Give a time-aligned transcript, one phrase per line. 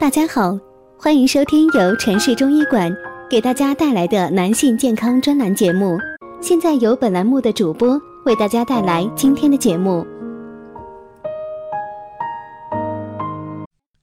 [0.00, 0.56] 大家好，
[0.96, 2.88] 欢迎收听由城市中医馆
[3.28, 5.98] 给大家带来的男性健康专栏节目。
[6.40, 10.06] 现在由本栏目的主播为大家带来今天的节目。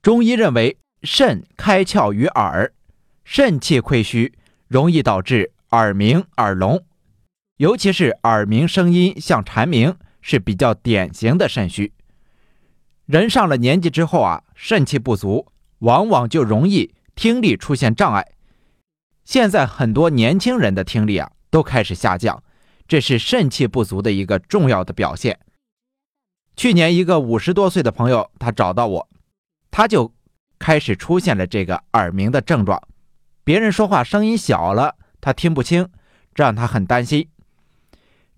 [0.02, 2.74] 中医认为，肾开窍于耳，
[3.24, 4.34] 肾气亏虚，
[4.68, 6.84] 容易导致耳鸣、耳聋，
[7.56, 11.94] 尤其是耳鸣声音像蝉鸣，是比较典型的肾虚。
[13.06, 15.48] 人上了年纪之后啊，肾气不足，
[15.80, 18.34] 往往就容易听力出现障碍。
[19.24, 22.44] 现在很多年轻人的听力啊都开始下降，
[22.88, 25.40] 这是肾气不足的一个重要的表现。
[26.56, 29.10] 去年一个五十多岁的朋友，他找到我，
[29.72, 30.14] 他就
[30.58, 32.82] 开始出现了这个耳鸣的症状，
[33.44, 35.90] 别人说话声音小了，他听不清，
[36.34, 37.28] 这让他很担心。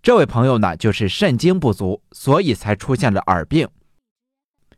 [0.01, 3.67] 这位朋友呢，就是肾精不足，所以才出现了耳病。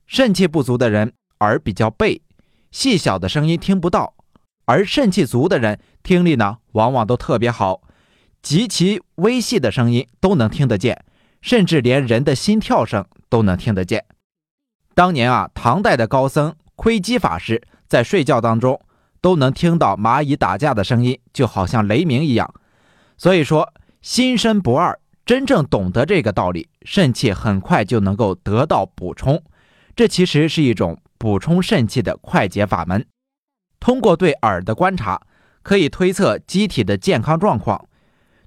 [0.08, 2.22] 肾气不足的人耳比较背，
[2.72, 4.14] 细小的声音听不到；
[4.66, 7.82] 而肾气足的人听力呢，往往都特别好，
[8.42, 11.04] 极其微细的声音都能听得见，
[11.42, 14.06] 甚至连人的心跳声都能听得见。
[14.94, 18.80] 当年啊，唐代的高僧窥基法师在睡觉当中
[19.22, 22.54] 都能听到蚂蚁打架的声音，就好像雷鸣一样。
[23.18, 29.44] 所以说，心身不二，真正懂得这个道理，肾气很快就能够得到补充。
[29.96, 33.06] 这其实是一种补充肾气的快捷法门。
[33.80, 35.22] 通过对耳的观察，
[35.62, 37.88] 可以推测机体的健康状况。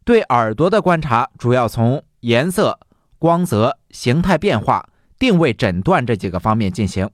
[0.05, 2.81] 对耳朵的观察，主要从颜色、
[3.19, 7.09] 光泽、形态变化、定位诊断这几个方面进行。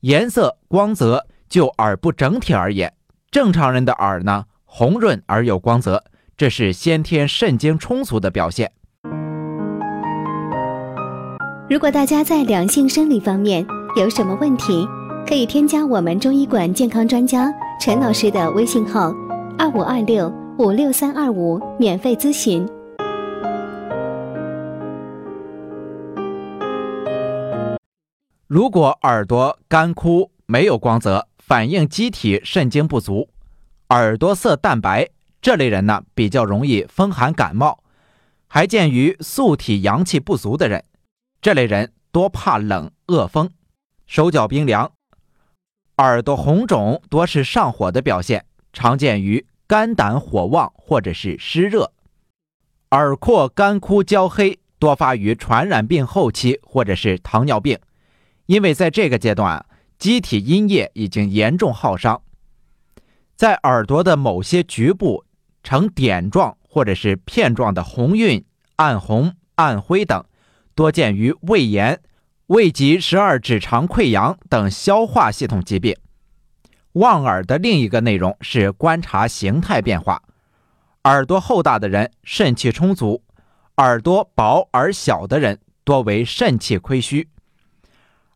[0.00, 2.92] 颜色、光泽，就耳部整体而言，
[3.30, 6.04] 正常人的耳呢，红润而有光泽，
[6.36, 8.72] 这是先天肾精充足的表现。
[11.70, 14.86] 如果大家在良性生理方面，有什么问题，
[15.26, 19.10] 可以添加我们中医馆健康专家陈老师的微信号：
[19.58, 22.68] 二五二六五六三二五，免费咨询。
[28.46, 33.30] 如果耳朵干枯、没有光泽，反映机体肾精不足，
[33.88, 35.08] 耳朵色淡白，
[35.40, 37.82] 这类人呢比较容易风寒感冒，
[38.46, 40.84] 还见于素体阳气不足的人，
[41.40, 43.48] 这类人多怕冷、恶风。
[44.06, 44.92] 手脚冰凉，
[45.98, 51.92] 耳朵红肿，多是上火的表现，常见于肝胆火旺或者是湿热。
[52.90, 57.78] 耳廓干枯焦黑，多发于传染病后期或者是糖尿病，
[58.46, 59.64] 因为在这个阶段，
[59.96, 62.20] 机体阴液已经严重耗伤，
[63.36, 65.24] 在耳朵的某些局部
[65.62, 68.44] 呈点状或者是片状的红晕、
[68.76, 70.24] 暗红、暗灰等，
[70.74, 72.00] 多见于胃炎。
[72.48, 75.96] 胃及十二指肠溃疡等消化系统疾病。
[76.92, 80.22] 望耳的另一个内容是观察形态变化。
[81.04, 83.22] 耳朵厚大的人肾气充足，
[83.78, 87.28] 耳朵薄而小的人多为肾气亏虚。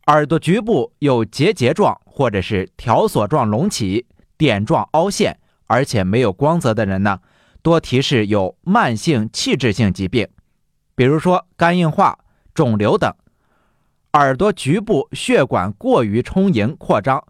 [0.07, 4.07] 耳朵局部有结节状或者是条索状隆起、
[4.39, 7.21] 点状凹陷，而且没有光泽的人呢，
[7.61, 10.27] 多提示有慢性器质性疾病，
[10.95, 12.19] 比如说肝硬化、
[12.55, 13.15] 肿瘤等。
[14.13, 17.23] 耳朵局部血管过于充盈扩张，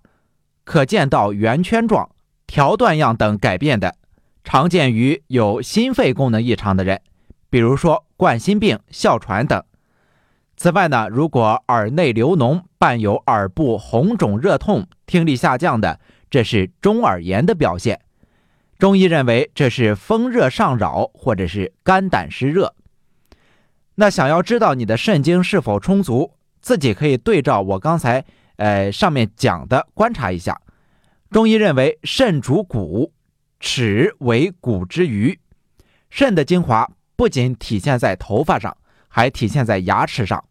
[0.65, 2.09] 可见到圆圈状、
[2.47, 3.97] 条段样等改变的，
[4.45, 7.01] 常见于有心肺功能异常的人，
[7.51, 9.63] 比如说冠心病、哮喘等。
[10.57, 16.01] 此外呢，如果耳内流脓伴有耳部红肿热痛、听力下降的，
[16.31, 18.01] 这是中耳炎的表现。
[18.79, 22.75] 中医认为这是风热上扰或者是肝胆湿热。
[23.97, 26.35] 那想要知道你的肾精是否充足？
[26.61, 28.25] 自己可以对照我刚才
[28.57, 30.61] 呃上面讲的观察一下。
[31.31, 33.13] 中医认为肾主骨，
[33.61, 35.39] 齿为骨之余。
[36.09, 38.77] 肾的精华不仅体现在头发上，
[39.09, 40.45] 还体现在牙齿上。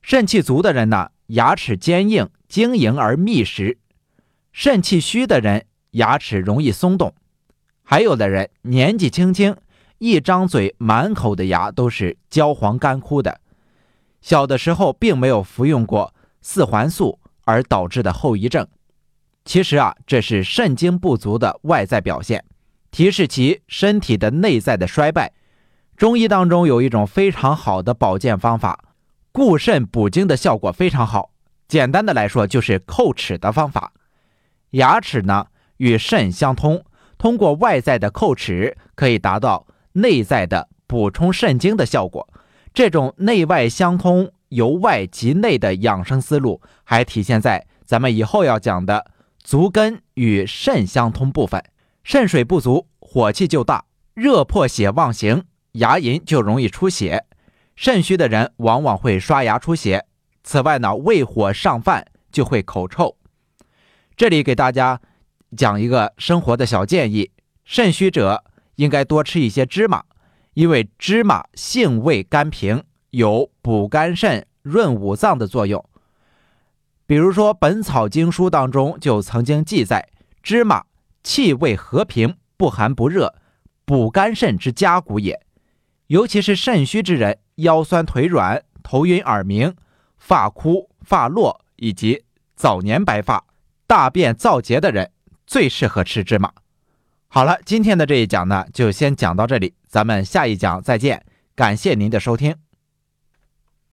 [0.00, 3.76] 肾气足的人呢，牙齿坚硬、晶莹而密实；
[4.52, 7.14] 肾气虚的人，牙齿容易松动。
[7.82, 9.54] 还有的人年纪轻轻，
[9.98, 13.40] 一张嘴满口的牙都是焦黄干枯的。
[14.22, 18.66] 小的时候并没有服用过四环素而导致的后遗症，
[19.44, 22.44] 其实啊，这是肾精不足的外在表现，
[22.90, 25.32] 提示其身体的内在的衰败。
[25.96, 28.84] 中医当中有一种非常好的保健方法，
[29.32, 31.30] 固肾补精的效果非常好。
[31.68, 33.92] 简单的来说，就是叩齿的方法。
[34.70, 35.46] 牙齿呢
[35.78, 36.84] 与肾相通，
[37.18, 42.28] 通过外在的叩齿，可以达到内在的补充肾精的效果。
[42.74, 49.10] 这种内外相通、由外及内的养生思路，还体现在咱们以后要讲的
[49.42, 51.62] 足根与肾相通部分，
[52.02, 53.84] 肾水不足，火气就大，
[54.14, 57.26] 热破血妄行，牙龈就容易出血。
[57.76, 60.06] 肾虚的人往往会刷牙出血。
[60.44, 63.16] 此外呢，胃火上犯就会口臭。
[64.16, 65.00] 这里给大家
[65.56, 67.30] 讲一个生活的小建议：
[67.64, 68.44] 肾虚者
[68.76, 70.04] 应该多吃一些芝麻，
[70.54, 75.84] 因为芝麻性味甘平，有补肝肾、润五脏的作用。
[77.06, 80.08] 比如说，《本草经书》当中就曾经记载，
[80.42, 80.84] 芝麻
[81.22, 83.34] 气味和平，不寒不热，
[83.84, 85.40] 补肝肾之佳谷也。
[86.06, 89.74] 尤其是肾虚之人，腰酸腿软、头晕耳鸣、
[90.18, 92.24] 发枯发落以及
[92.54, 93.44] 早年白发、
[93.86, 95.10] 大便燥结的人，
[95.46, 96.52] 最适合吃芝麻。
[97.34, 101.24] 好了，今天的这一讲呢，就先讲到这里，咱们下一讲再见。
[101.56, 102.54] 感谢您的收听。